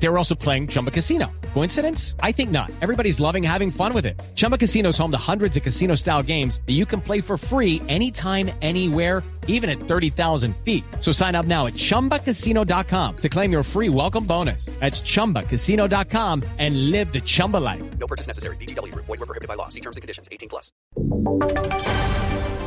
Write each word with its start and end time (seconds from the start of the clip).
They 0.00 0.08
were 0.08 0.18
also 0.18 0.34
playing 0.34 0.68
Chumba 0.68 0.90
Casino. 0.90 1.30
Coincidence? 1.54 2.14
I 2.22 2.32
think 2.32 2.50
not. 2.50 2.70
Everybody's 2.80 3.18
loving 3.20 3.42
having 3.42 3.70
fun 3.70 3.92
with 3.92 4.06
it. 4.06 4.20
Chumba 4.34 4.56
Casino 4.56 4.90
is 4.90 4.98
home 4.98 5.10
to 5.10 5.18
hundreds 5.18 5.56
of 5.56 5.62
casino 5.62 5.96
style 5.96 6.22
games 6.22 6.60
that 6.66 6.74
you 6.74 6.86
can 6.86 7.00
play 7.00 7.20
for 7.20 7.36
free 7.36 7.82
anytime, 7.88 8.50
anywhere, 8.62 9.22
even 9.48 9.68
at 9.68 9.80
30,000 9.80 10.54
feet. 10.58 10.84
So 11.00 11.10
sign 11.10 11.34
up 11.34 11.46
now 11.46 11.66
at 11.66 11.72
chumbacasino.com 11.74 13.16
to 13.16 13.28
claim 13.28 13.50
your 13.50 13.62
free 13.64 13.88
welcome 13.88 14.24
bonus. 14.24 14.66
That's 14.78 15.00
chumbacasino.com 15.00 16.44
and 16.58 16.90
live 16.90 17.12
the 17.12 17.20
Chumba 17.20 17.56
life. 17.56 17.82
No 17.98 18.06
purchase 18.06 18.28
necessary. 18.28 18.56
BGW. 18.56 18.94
Void 18.94 19.08
were 19.08 19.26
prohibited 19.26 19.48
by 19.48 19.54
law. 19.54 19.68
See 19.68 19.80
terms 19.80 19.96
and 19.96 20.02
conditions. 20.02 20.28
18 20.30 20.48
plus. 20.48 20.70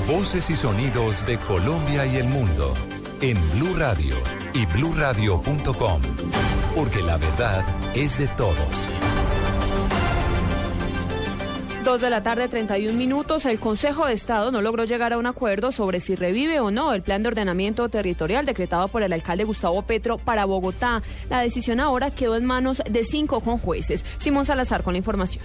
Voces 0.07 0.49
y 0.49 0.57
sonidos 0.57 1.25
de 1.25 1.37
Colombia 1.37 2.05
y 2.05 2.17
el 2.17 2.27
mundo 2.27 2.73
en 3.21 3.37
Blue 3.51 3.75
Radio 3.75 4.17
y 4.53 4.65
bluradio.com. 4.65 6.01
Porque 6.75 7.01
la 7.01 7.17
verdad 7.17 7.65
es 7.95 8.17
de 8.17 8.27
todos. 8.29 8.55
Dos 11.83 11.99
de 11.99 12.09
la 12.11 12.21
tarde, 12.21 12.47
31 12.47 12.97
minutos. 12.97 13.45
El 13.45 13.59
Consejo 13.59 14.05
de 14.05 14.13
Estado 14.13 14.51
no 14.51 14.61
logró 14.61 14.85
llegar 14.85 15.13
a 15.13 15.17
un 15.17 15.25
acuerdo 15.25 15.71
sobre 15.71 15.99
si 15.99 16.15
revive 16.15 16.59
o 16.59 16.69
no 16.69 16.93
el 16.93 17.01
plan 17.01 17.23
de 17.23 17.29
ordenamiento 17.29 17.89
territorial 17.89 18.45
decretado 18.45 18.87
por 18.87 19.01
el 19.01 19.11
alcalde 19.11 19.43
Gustavo 19.43 19.81
Petro 19.81 20.17
para 20.17 20.45
Bogotá. 20.45 21.01
La 21.29 21.41
decisión 21.41 21.79
ahora 21.79 22.11
quedó 22.11 22.35
en 22.35 22.45
manos 22.45 22.81
de 22.89 23.03
cinco 23.03 23.41
jueces. 23.41 24.05
Simón 24.19 24.45
Salazar 24.45 24.83
con 24.83 24.93
la 24.93 24.99
información. 24.99 25.43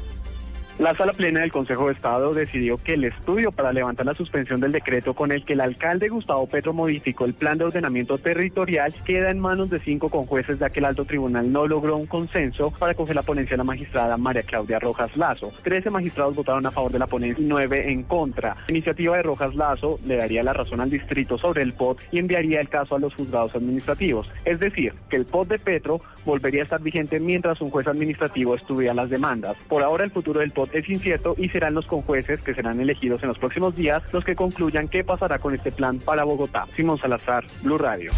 La 0.79 0.95
sala 0.95 1.15
plena 1.15 1.41
del 1.41 1.51
Consejo 1.51 1.87
de 1.87 1.95
Estado 1.95 2.35
decidió 2.35 2.77
que 2.77 2.95
el 2.95 3.05
estudio 3.05 3.51
para 3.51 3.73
levantar 3.73 4.05
la 4.05 4.13
suspensión 4.13 4.61
del 4.61 4.73
decreto 4.73 5.15
con 5.15 5.33
el 5.33 5.43
que 5.43 5.55
el 5.55 5.63
alcalde 5.63 6.09
Gustavo 6.09 6.47
Petro 6.47 6.75
modificó 6.75 7.25
el 7.25 7.33
plan 7.33 7.57
de 7.57 7.65
ordenamiento 7.65 8.19
territorial 8.19 8.93
queda 9.07 9.31
en 9.31 9.39
manos 9.39 9.71
de 9.71 9.81
cinco 9.81 10.11
conjueces, 10.11 10.59
ya 10.59 10.69
que 10.69 10.81
el 10.81 10.85
alto 10.85 11.07
tribunal 11.07 11.51
no 11.51 11.67
logró 11.67 11.97
un 11.97 12.05
consenso 12.05 12.73
para 12.73 12.93
coger 12.93 13.17
la 13.17 13.23
ponencia 13.23 13.55
de 13.55 13.59
la 13.59 13.65
magistrada 13.65 14.19
María 14.19 14.43
Claudia 14.43 14.79
Rojas 14.79 15.17
Lazo. 15.17 15.51
Trece 15.63 15.89
magistrados 15.89 16.37
votaron 16.37 16.67
a 16.67 16.71
favor 16.71 16.93
de 16.93 16.99
la 16.99 17.07
ponencia 17.07 17.43
y 17.43 17.49
nueve 17.49 17.91
en 17.91 18.03
contra. 18.03 18.55
La 18.69 18.75
iniciativa 18.75 19.17
de 19.17 19.23
Rojas 19.23 19.55
Lazo 19.55 19.99
le 20.05 20.17
daría 20.17 20.43
la 20.43 20.53
razón 20.53 20.83
al 20.83 20.91
distrito 20.91 21.39
sobre 21.39 21.63
el 21.63 21.73
POT 21.73 22.03
y 22.13 22.19
enviaría 22.19 22.61
el 22.61 22.69
caso 22.69 22.97
a 22.97 22.99
los 22.99 23.15
juzgados 23.15 23.55
administrativos. 23.55 24.31
Es 24.45 24.61
decir, 24.61 24.93
que 25.09 25.17
el 25.17 25.25
POT 25.25 25.49
de 25.49 25.59
Petro 25.59 26.03
volvería 26.27 26.61
a 26.61 26.65
estar 26.65 26.83
vigente 26.83 27.19
mientras 27.19 27.63
un 27.63 27.71
juez 27.71 27.87
administrativo 27.87 28.55
estudia 28.55 28.93
las 28.93 29.09
demandas. 29.09 29.57
Por 29.69 29.83
ahora 29.83 30.05
el 30.05 30.11
futuro 30.11 30.41
del 30.41 30.53
POT 30.53 30.66
es 30.73 30.89
incierto 30.89 31.35
y 31.39 31.49
serán 31.49 31.75
los 31.75 31.87
conjueces 31.87 32.41
que 32.41 32.55
serán 32.55 32.81
elegidos 32.81 33.23
en 33.23 33.29
los 33.29 33.39
próximos 33.39 33.75
días 33.77 34.03
los 34.13 34.25
que 34.25 34.37
concluyan 34.37 34.89
qué 34.89 35.05
pasará 35.05 35.39
con 35.39 35.55
este 35.55 35.73
plan 35.73 35.99
para 35.99 36.25
Bogotá. 36.25 36.67
Simón 36.75 36.99
Salazar, 36.99 37.45
Blue 37.63 37.79
Radio. 37.79 38.11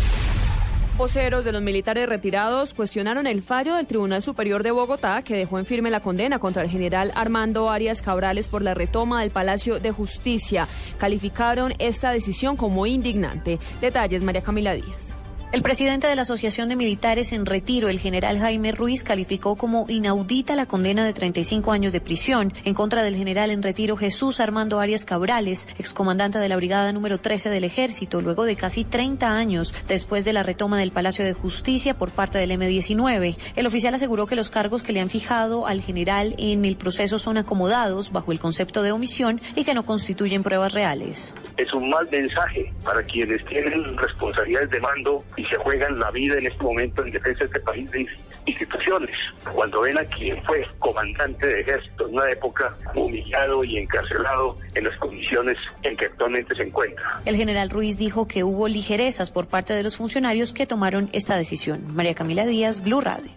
Voceros 0.98 1.44
de 1.44 1.52
los 1.52 1.62
militares 1.62 2.08
retirados 2.08 2.74
cuestionaron 2.74 3.28
el 3.28 3.40
fallo 3.40 3.76
del 3.76 3.86
Tribunal 3.86 4.20
Superior 4.20 4.64
de 4.64 4.72
Bogotá 4.72 5.22
que 5.22 5.36
dejó 5.36 5.60
en 5.60 5.64
firme 5.64 5.92
la 5.92 6.00
condena 6.00 6.40
contra 6.40 6.64
el 6.64 6.70
general 6.70 7.12
Armando 7.14 7.70
Arias 7.70 8.02
Cabrales 8.02 8.48
por 8.48 8.62
la 8.62 8.74
retoma 8.74 9.20
del 9.20 9.30
Palacio 9.30 9.78
de 9.78 9.92
Justicia. 9.92 10.66
Calificaron 10.98 11.72
esta 11.78 12.10
decisión 12.10 12.56
como 12.56 12.84
indignante. 12.84 13.60
Detalles, 13.80 14.24
María 14.24 14.42
Camila 14.42 14.74
Díaz. 14.74 15.07
El 15.50 15.62
presidente 15.62 16.06
de 16.06 16.14
la 16.14 16.22
Asociación 16.22 16.68
de 16.68 16.76
Militares 16.76 17.32
en 17.32 17.46
Retiro, 17.46 17.88
el 17.88 17.98
general 17.98 18.38
Jaime 18.38 18.70
Ruiz, 18.70 19.02
calificó 19.02 19.56
como 19.56 19.86
inaudita 19.88 20.54
la 20.54 20.66
condena 20.66 21.06
de 21.06 21.14
35 21.14 21.72
años 21.72 21.90
de 21.94 22.02
prisión 22.02 22.52
en 22.66 22.74
contra 22.74 23.02
del 23.02 23.16
general 23.16 23.50
en 23.50 23.62
retiro 23.62 23.96
Jesús 23.96 24.40
Armando 24.40 24.78
Arias 24.78 25.06
Cabrales, 25.06 25.66
excomandante 25.78 26.38
de 26.38 26.50
la 26.50 26.56
Brigada 26.56 26.92
número 26.92 27.16
13 27.16 27.48
del 27.48 27.64
Ejército, 27.64 28.20
luego 28.20 28.44
de 28.44 28.56
casi 28.56 28.84
30 28.84 29.26
años 29.26 29.72
después 29.88 30.26
de 30.26 30.34
la 30.34 30.42
retoma 30.42 30.78
del 30.78 30.92
Palacio 30.92 31.24
de 31.24 31.32
Justicia 31.32 31.94
por 31.94 32.10
parte 32.10 32.36
del 32.36 32.50
M-19. 32.50 33.38
El 33.56 33.66
oficial 33.66 33.94
aseguró 33.94 34.26
que 34.26 34.36
los 34.36 34.50
cargos 34.50 34.82
que 34.82 34.92
le 34.92 35.00
han 35.00 35.08
fijado 35.08 35.66
al 35.66 35.80
general 35.80 36.34
en 36.36 36.66
el 36.66 36.76
proceso 36.76 37.18
son 37.18 37.38
acomodados 37.38 38.12
bajo 38.12 38.32
el 38.32 38.38
concepto 38.38 38.82
de 38.82 38.92
omisión 38.92 39.40
y 39.56 39.64
que 39.64 39.72
no 39.72 39.86
constituyen 39.86 40.42
pruebas 40.42 40.74
reales. 40.74 41.34
Es 41.56 41.72
un 41.72 41.88
mal 41.88 42.06
mensaje 42.12 42.70
para 42.84 43.02
quienes 43.02 43.42
tienen 43.46 43.96
responsabilidades 43.96 44.68
de 44.68 44.80
mando 44.80 45.24
y 45.38 45.44
se 45.44 45.56
juegan 45.56 45.98
la 45.98 46.10
vida 46.10 46.36
en 46.36 46.46
este 46.46 46.62
momento 46.62 47.04
en 47.04 47.12
defensa 47.12 47.40
de 47.40 47.46
este 47.46 47.60
país 47.60 47.90
de 47.92 48.06
instituciones. 48.44 49.10
Cuando 49.54 49.82
ven 49.82 49.98
a 49.98 50.04
quien 50.04 50.42
fue 50.44 50.66
comandante 50.78 51.46
de 51.46 51.60
ejército 51.60 52.08
en 52.08 52.14
una 52.14 52.30
época 52.30 52.76
humillado 52.94 53.62
y 53.62 53.78
encarcelado 53.78 54.56
en 54.74 54.84
las 54.84 54.96
condiciones 54.96 55.56
en 55.82 55.96
que 55.96 56.06
actualmente 56.06 56.54
se 56.54 56.64
encuentra. 56.64 57.20
El 57.24 57.36
general 57.36 57.70
Ruiz 57.70 57.98
dijo 57.98 58.26
que 58.26 58.42
hubo 58.42 58.68
ligerezas 58.68 59.30
por 59.30 59.46
parte 59.46 59.74
de 59.74 59.82
los 59.82 59.96
funcionarios 59.96 60.52
que 60.52 60.66
tomaron 60.66 61.08
esta 61.12 61.36
decisión. 61.36 61.94
María 61.94 62.14
Camila 62.14 62.46
Díaz, 62.46 62.82
Blue 62.82 63.00
Radio. 63.00 63.30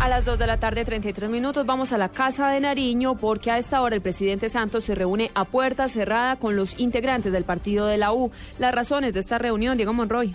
A 0.00 0.08
las 0.08 0.24
2 0.24 0.36
de 0.38 0.46
la 0.48 0.58
tarde, 0.58 0.84
33 0.84 1.30
minutos, 1.30 1.64
vamos 1.64 1.92
a 1.92 1.98
la 1.98 2.08
Casa 2.08 2.50
de 2.50 2.60
Nariño 2.60 3.16
porque 3.16 3.52
a 3.52 3.58
esta 3.58 3.80
hora 3.82 3.94
el 3.94 4.02
presidente 4.02 4.48
Santos 4.48 4.84
se 4.84 4.96
reúne 4.96 5.30
a 5.34 5.44
puerta 5.44 5.88
cerrada 5.88 6.36
con 6.36 6.56
los 6.56 6.78
integrantes 6.80 7.32
del 7.32 7.44
partido 7.44 7.86
de 7.86 7.98
la 7.98 8.12
U. 8.12 8.32
Las 8.58 8.74
razones 8.74 9.14
de 9.14 9.20
esta 9.20 9.38
reunión, 9.38 9.76
Diego 9.76 9.92
Monroy. 9.92 10.34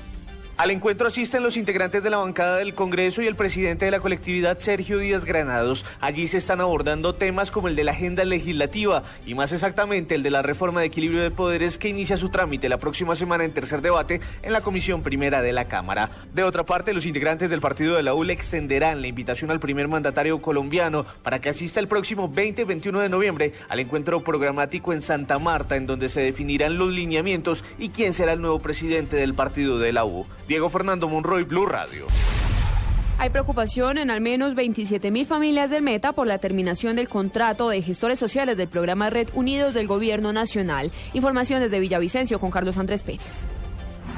Al 0.58 0.72
encuentro 0.72 1.08
asisten 1.08 1.44
los 1.44 1.56
integrantes 1.56 2.02
de 2.02 2.10
la 2.10 2.18
bancada 2.18 2.58
del 2.58 2.74
Congreso 2.74 3.22
y 3.22 3.28
el 3.28 3.36
presidente 3.36 3.86
de 3.86 3.92
la 3.92 4.00
colectividad, 4.00 4.58
Sergio 4.58 4.98
Díaz 4.98 5.24
Granados. 5.24 5.86
Allí 6.02 6.26
se 6.26 6.38
están 6.40 6.62
abordando 6.62 7.14
temas 7.14 7.52
como 7.52 7.68
el 7.68 7.76
de 7.76 7.84
la 7.84 7.92
agenda 7.92 8.26
legislativa 8.26 9.04
y 9.24 9.36
más 9.36 9.52
exactamente 9.52 10.16
el 10.16 10.24
de 10.24 10.32
la 10.32 10.42
reforma 10.42 10.80
de 10.80 10.88
equilibrio 10.88 11.22
de 11.22 11.30
poderes 11.30 11.78
que 11.78 11.90
inicia 11.90 12.18
su 12.18 12.30
trámite 12.30 12.70
la 12.70 12.80
próxima 12.80 13.16
semana 13.16 13.44
en 13.44 13.54
tercer 13.54 13.84
debate 13.84 14.20
en 14.42 14.52
la 14.52 14.62
Comisión 14.62 15.04
Primera 15.04 15.44
de 15.44 15.54
la 15.54 15.66
Cámara. 15.66 16.10
De 16.34 16.44
otra 16.44 16.66
parte, 16.66 16.92
los 16.92 17.06
integrantes 17.06 17.52
del 17.52 17.62
partido 17.62 17.96
de 17.96 18.02
la 18.02 18.16
UL 18.16 18.32
extenderán 18.32 19.02
la 19.02 19.08
invitación 19.08 19.52
al 19.52 19.60
primer 19.60 19.88
mandatario 19.88 20.42
colombiano 20.42 21.06
para 21.22 21.40
que 21.40 21.50
asista 21.50 21.80
el 21.80 21.88
próximo 21.88 22.34
20-21 22.34 23.00
de 23.00 23.10
noviembre 23.10 23.54
al 23.70 23.80
encuentro 23.80 24.24
programático 24.24 24.92
en 24.92 25.04
Santa 25.04 25.38
Marta, 25.38 25.76
en 25.76 25.86
donde 25.86 26.10
se 26.10 26.22
definirán 26.22 26.80
los 26.80 26.92
lineamientos 26.92 27.64
y 27.78 27.90
quién 27.90 28.16
será 28.16 28.34
el 28.34 28.42
nuevo 28.42 28.58
presidente 28.58 29.18
del 29.18 29.36
partido 29.36 29.78
de 29.78 29.94
la 29.94 30.04
U. 30.04 30.26
Diego 30.48 30.70
Fernando 30.70 31.10
Monroy, 31.10 31.44
Blue 31.44 31.66
Radio. 31.66 32.08
Hay 33.20 33.32
preocupación 33.32 33.98
en 33.98 34.12
al 34.12 34.22
menos 34.22 34.54
27 34.54 35.10
mil 35.12 35.26
familias 35.26 35.70
del 35.70 35.82
Meta 35.82 36.14
por 36.14 36.28
la 36.28 36.38
terminación 36.38 36.96
del 36.96 37.10
contrato 37.10 37.70
de 37.70 37.82
gestores 37.82 38.20
sociales 38.20 38.58
del 38.58 38.68
programa 38.68 39.10
Red 39.10 39.30
Unidos 39.34 39.74
del 39.74 39.88
Gobierno 39.88 40.32
Nacional. 40.34 40.92
Información 41.14 41.62
desde 41.62 41.80
Villavicencio 41.80 42.40
con 42.40 42.52
Carlos 42.52 42.78
Andrés 42.78 43.02
Pérez. 43.04 43.22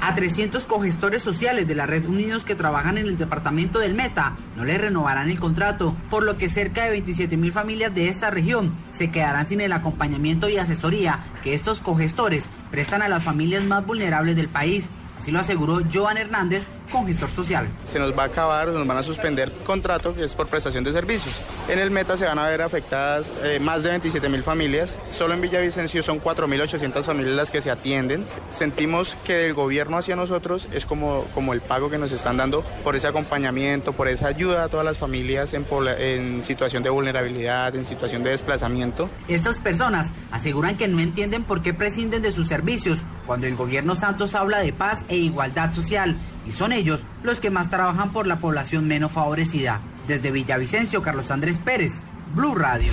A 0.01 0.15
300 0.15 0.63
cogestores 0.63 1.21
sociales 1.21 1.67
de 1.67 1.75
la 1.75 1.85
Red 1.85 2.05
Unidos 2.05 2.45
que 2.45 2.55
trabajan 2.55 2.97
en 2.97 3.05
el 3.05 3.17
departamento 3.17 3.79
del 3.79 3.95
Meta 3.95 4.37
no 4.55 4.63
le 4.63 4.77
renovarán 4.77 5.29
el 5.29 5.39
contrato, 5.39 5.93
por 6.09 6.23
lo 6.23 6.37
que 6.37 6.47
cerca 6.47 6.85
de 6.85 6.91
27 6.91 7.35
mil 7.35 7.51
familias 7.51 7.93
de 7.93 8.07
esta 8.07 8.29
región 8.29 8.73
se 8.91 9.11
quedarán 9.11 9.47
sin 9.47 9.59
el 9.59 9.73
acompañamiento 9.73 10.47
y 10.47 10.57
asesoría 10.57 11.19
que 11.43 11.53
estos 11.53 11.81
cogestores 11.81 12.47
prestan 12.71 13.01
a 13.01 13.09
las 13.09 13.23
familias 13.23 13.63
más 13.65 13.85
vulnerables 13.85 14.37
del 14.37 14.47
país. 14.47 14.89
Así 15.19 15.31
lo 15.31 15.39
aseguró 15.39 15.81
Joan 15.93 16.15
Hernández, 16.15 16.65
con 16.89 17.05
gestor 17.05 17.29
social. 17.29 17.69
Se 17.85 17.99
nos 17.99 18.17
va 18.17 18.23
a 18.23 18.25
acabar, 18.27 18.67
nos 18.69 18.85
van 18.85 18.97
a 18.97 19.03
suspender 19.03 19.49
el 19.49 19.63
contrato 19.63 20.13
que 20.13 20.23
es 20.23 20.35
por 20.35 20.47
prestación 20.47 20.83
de 20.83 20.93
servicios. 20.93 21.35
En 21.67 21.79
el 21.79 21.91
Meta 21.91 22.17
se 22.17 22.25
van 22.25 22.39
a 22.39 22.47
ver 22.47 22.61
afectadas 22.61 23.31
eh, 23.43 23.59
más 23.59 23.83
de 23.83 23.89
27 23.89 24.29
mil 24.29 24.43
familias. 24.43 24.95
Solo 25.11 25.33
en 25.33 25.41
Villavicencio 25.41 26.03
son 26.03 26.21
4.800 26.21 27.03
familias 27.03 27.35
las 27.35 27.51
que 27.51 27.61
se 27.61 27.71
atienden. 27.71 28.25
Sentimos 28.49 29.15
que 29.23 29.47
el 29.47 29.53
gobierno 29.53 29.97
hacia 29.97 30.15
nosotros 30.15 30.67
es 30.71 30.85
como, 30.85 31.25
como 31.33 31.53
el 31.53 31.61
pago 31.61 31.89
que 31.89 31.97
nos 31.97 32.11
están 32.11 32.37
dando 32.37 32.63
por 32.83 32.95
ese 32.95 33.07
acompañamiento, 33.07 33.93
por 33.93 34.07
esa 34.07 34.27
ayuda 34.27 34.63
a 34.63 34.69
todas 34.69 34.85
las 34.85 34.97
familias 34.97 35.53
en, 35.53 35.65
en 35.99 36.43
situación 36.43 36.83
de 36.83 36.89
vulnerabilidad, 36.89 37.75
en 37.75 37.85
situación 37.85 38.23
de 38.23 38.31
desplazamiento. 38.31 39.09
Estas 39.27 39.59
personas 39.59 40.11
aseguran 40.31 40.77
que 40.77 40.87
no 40.87 40.99
entienden 40.99 41.43
por 41.43 41.61
qué 41.61 41.73
prescinden 41.73 42.21
de 42.21 42.31
sus 42.31 42.47
servicios 42.47 42.99
cuando 43.25 43.47
el 43.47 43.55
gobierno 43.55 43.95
Santos 43.95 44.35
habla 44.35 44.59
de 44.59 44.73
paz 44.73 45.05
e 45.07 45.17
igualdad 45.17 45.71
social 45.71 46.17
y 46.47 46.51
son 46.51 46.71
ellos 46.71 47.01
los 47.23 47.39
que 47.39 47.49
más 47.49 47.69
trabajan 47.69 48.11
por 48.11 48.27
la 48.27 48.37
población 48.37 48.87
menos 48.87 49.11
favorecida. 49.11 49.81
Desde 50.07 50.31
Villavicencio, 50.31 51.01
Carlos 51.01 51.31
Andrés 51.31 51.57
Pérez, 51.57 52.03
Blue 52.33 52.55
Radio. 52.55 52.91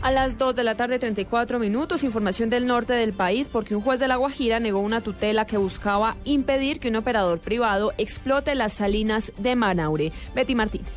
A 0.00 0.12
las 0.12 0.38
2 0.38 0.54
de 0.54 0.62
la 0.62 0.76
tarde, 0.76 1.00
34 1.00 1.58
minutos, 1.58 2.04
información 2.04 2.50
del 2.50 2.66
norte 2.66 2.92
del 2.92 3.12
país, 3.12 3.48
porque 3.48 3.74
un 3.74 3.82
juez 3.82 3.98
de 3.98 4.06
La 4.06 4.14
Guajira 4.14 4.60
negó 4.60 4.78
una 4.78 5.00
tutela 5.00 5.44
que 5.44 5.56
buscaba 5.56 6.16
impedir 6.24 6.78
que 6.78 6.88
un 6.88 6.96
operador 6.96 7.40
privado 7.40 7.92
explote 7.98 8.54
las 8.54 8.74
salinas 8.74 9.32
de 9.38 9.56
Manaure. 9.56 10.12
Betty 10.36 10.54
Martínez. 10.54 10.88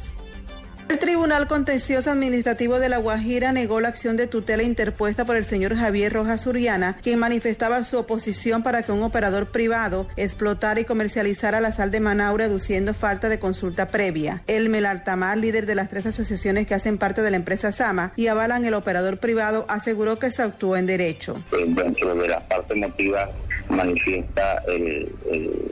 El 0.91 0.99
Tribunal 0.99 1.47
Contencioso 1.47 2.11
Administrativo 2.11 2.77
de 2.77 2.89
La 2.89 2.97
Guajira 2.97 3.53
negó 3.53 3.79
la 3.79 3.87
acción 3.87 4.17
de 4.17 4.27
tutela 4.27 4.61
interpuesta 4.61 5.23
por 5.23 5.37
el 5.37 5.45
señor 5.45 5.73
Javier 5.73 6.11
Rojas 6.11 6.45
Uriana, 6.45 6.97
quien 7.01 7.17
manifestaba 7.17 7.85
su 7.85 7.97
oposición 7.97 8.61
para 8.61 8.83
que 8.83 8.91
un 8.91 9.01
operador 9.01 9.51
privado 9.51 10.09
explotara 10.17 10.81
y 10.81 10.83
comercializara 10.83 11.61
la 11.61 11.71
sal 11.71 11.91
de 11.91 12.01
Manaure, 12.01 12.47
reduciendo 12.47 12.93
falta 12.93 13.29
de 13.29 13.39
consulta 13.39 13.87
previa. 13.87 14.43
El 14.47 14.67
Melartamar, 14.67 15.37
líder 15.37 15.65
de 15.65 15.75
las 15.75 15.87
tres 15.87 16.07
asociaciones 16.07 16.67
que 16.67 16.73
hacen 16.73 16.97
parte 16.97 17.21
de 17.21 17.31
la 17.31 17.37
empresa 17.37 17.71
Sama 17.71 18.11
y 18.17 18.27
avalan 18.27 18.65
el 18.65 18.73
operador 18.73 19.17
privado, 19.17 19.65
aseguró 19.69 20.19
que 20.19 20.29
se 20.29 20.41
actuó 20.41 20.75
en 20.75 20.87
derecho. 20.87 21.41
Dentro 21.51 22.15
de 22.15 22.27
la 22.27 22.45
parte 22.49 22.75
motiva 22.75 23.29
manifiesta 23.69 24.61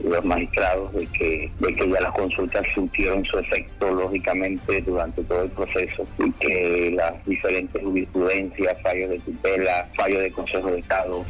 los 0.04 0.24
magistrados 0.24 0.92
de 0.94 1.06
que, 1.06 1.50
de 1.60 1.74
que 1.74 1.88
ya 1.88 2.00
las 2.00 2.12
consultas 2.12 2.64
surtieron 2.74 3.24
su 3.24 3.38
efecto 3.38 3.90
lógicamente 3.92 4.80
durante 4.82 5.22
todo 5.24 5.42
el 5.42 5.50
proceso 5.50 6.06
y 6.18 6.30
que 6.32 6.92
las 6.96 7.24
diferentes 7.24 7.82
jurisprudencias, 7.82 8.80
fallos 8.82 9.10
de 9.10 9.18
tutela, 9.20 9.88
fallos 9.94 10.22
de 10.22 10.30
Consejo 10.32 10.70
de 10.70 10.80
Estado, 10.80 11.24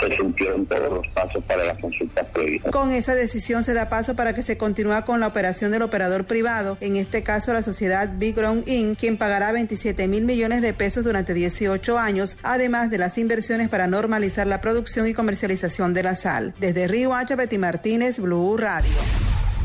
se 0.00 0.16
surtieron 0.16 0.66
todos 0.66 0.92
los 0.92 1.06
pasos 1.08 1.42
para 1.44 1.64
las 1.64 1.78
consultas 1.78 2.26
previstas. 2.28 2.72
Con 2.72 2.90
esa 2.90 3.14
decisión 3.14 3.64
se 3.64 3.74
da 3.74 3.88
paso 3.88 4.16
para 4.16 4.34
que 4.34 4.42
se 4.42 4.56
continúe 4.56 5.04
con 5.04 5.20
la 5.20 5.26
operación 5.26 5.70
del 5.70 5.82
operador 5.82 6.24
privado, 6.24 6.78
en 6.80 6.96
este 6.96 7.22
caso 7.22 7.52
la 7.52 7.62
sociedad 7.62 8.10
Big 8.16 8.36
Ground 8.36 8.68
Inc., 8.68 8.98
quien 8.98 9.16
pagará 9.16 9.52
27 9.52 10.08
mil 10.08 10.24
millones 10.24 10.62
de 10.62 10.72
pesos 10.72 11.04
durante 11.04 11.34
18 11.34 11.98
años, 11.98 12.36
además 12.42 12.90
de 12.90 12.98
las 12.98 13.18
inversiones 13.18 13.68
para 13.68 13.86
normalizar 13.86 14.46
la 14.46 14.60
producción 14.60 15.06
y 15.06 15.14
comercialización 15.14 15.93
de 15.94 16.02
la 16.02 16.16
sal. 16.16 16.54
Desde 16.58 16.88
Río 16.88 17.14
H. 17.14 17.34
Betty 17.36 17.58
Martínez, 17.58 18.18
Blue 18.18 18.56
Radio. 18.56 18.92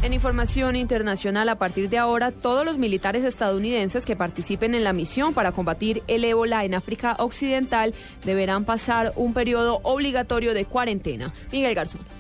En 0.02 0.14
información 0.14 0.78
internacional, 0.78 1.50
a 1.50 1.56
partir 1.56 1.90
de 1.90 1.98
ahora, 1.98 2.32
todos 2.32 2.64
los 2.64 2.78
militares 2.78 3.26
estadounidenses 3.26 4.06
que 4.06 4.16
participen 4.16 4.74
en 4.74 4.86
la 4.86 4.94
misión 4.94 5.34
para 5.34 5.52
combatir 5.52 6.04
el 6.08 6.24
ébola 6.24 6.64
en 6.64 6.74
África 6.74 7.18
Occidental 7.20 7.94
deberán 8.24 8.64
pasar 8.64 9.12
un 9.18 9.34
periodo 9.34 9.82
obligatorio 9.84 10.54
de 10.54 10.64
cuarentena. 10.64 11.34
Miguel 11.52 11.76
Garzón. 11.76 12.19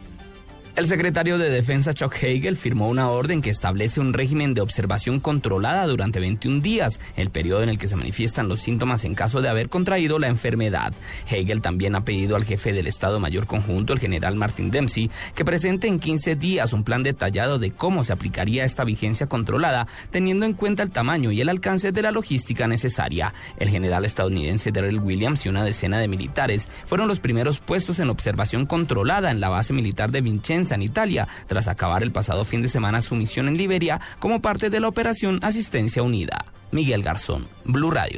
El 0.75 0.87
secretario 0.87 1.37
de 1.37 1.49
Defensa 1.49 1.93
Chuck 1.93 2.15
Hagel 2.15 2.55
firmó 2.55 2.87
una 2.87 3.09
orden 3.09 3.41
que 3.41 3.49
establece 3.49 3.99
un 3.99 4.13
régimen 4.13 4.53
de 4.53 4.61
observación 4.61 5.19
controlada 5.19 5.85
durante 5.87 6.21
21 6.21 6.61
días, 6.61 7.01
el 7.17 7.31
periodo 7.31 7.63
en 7.63 7.69
el 7.69 7.77
que 7.77 7.89
se 7.89 7.97
manifiestan 7.97 8.47
los 8.47 8.61
síntomas 8.61 9.03
en 9.03 9.13
caso 9.13 9.41
de 9.41 9.49
haber 9.49 9.67
contraído 9.67 10.19
la 10.19 10.27
enfermedad. 10.27 10.93
Hagel 11.27 11.61
también 11.61 11.95
ha 11.95 12.05
pedido 12.05 12.37
al 12.37 12.45
jefe 12.45 12.71
del 12.71 12.87
Estado 12.87 13.19
Mayor 13.19 13.45
Conjunto, 13.45 13.91
el 13.91 13.99
general 13.99 14.35
Martin 14.35 14.71
Dempsey, 14.71 15.11
que 15.35 15.43
presente 15.43 15.87
en 15.87 15.99
15 15.99 16.35
días 16.37 16.71
un 16.71 16.85
plan 16.85 17.03
detallado 17.03 17.59
de 17.59 17.71
cómo 17.71 18.05
se 18.05 18.13
aplicaría 18.13 18.63
esta 18.63 18.85
vigencia 18.85 19.27
controlada, 19.27 19.87
teniendo 20.11 20.45
en 20.45 20.53
cuenta 20.53 20.83
el 20.83 20.91
tamaño 20.91 21.31
y 21.31 21.41
el 21.41 21.49
alcance 21.49 21.91
de 21.91 22.01
la 22.03 22.11
logística 22.11 22.67
necesaria. 22.67 23.33
El 23.57 23.69
general 23.69 24.05
estadounidense 24.05 24.71
Darrell 24.71 24.99
Williams 24.99 25.45
y 25.45 25.49
una 25.49 25.65
decena 25.65 25.99
de 25.99 26.07
militares 26.07 26.69
fueron 26.85 27.09
los 27.09 27.19
primeros 27.19 27.59
puestos 27.59 27.99
en 27.99 28.09
observación 28.09 28.65
controlada 28.65 29.29
en 29.31 29.41
la 29.41 29.49
base 29.49 29.73
militar 29.73 30.11
de 30.11 30.21
Vincennes 30.21 30.58
en 30.59 30.81
Italia, 30.81 31.27
tras 31.47 31.67
acabar 31.67 32.03
el 32.03 32.11
pasado 32.11 32.43
fin 32.45 32.61
de 32.61 32.67
semana 32.67 33.01
su 33.01 33.15
misión 33.15 33.47
en 33.47 33.57
Liberia 33.57 34.01
como 34.19 34.41
parte 34.41 34.69
de 34.69 34.79
la 34.79 34.89
operación 34.89 35.39
Asistencia 35.41 36.03
Unida. 36.03 36.45
Miguel 36.71 37.01
Garzón, 37.01 37.47
Blue 37.63 37.91
Radio. 37.91 38.17